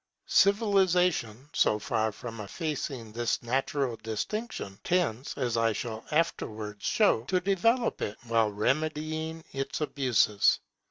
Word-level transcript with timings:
Civilization, 0.25 1.47
so 1.53 1.77
far 1.77 2.11
from 2.11 2.39
effacing 2.39 3.11
this 3.11 3.43
natural 3.43 3.97
distinction, 3.97 4.79
tends, 4.83 5.35
as 5.37 5.57
I 5.57 5.73
shall 5.73 6.03
afterwards 6.09 6.83
show, 6.83 7.21
to 7.25 7.39
develop 7.39 8.01
it, 8.01 8.17
while 8.25 8.49
remedying 8.51 9.43
its 9.53 9.79
abuses. 9.79 10.59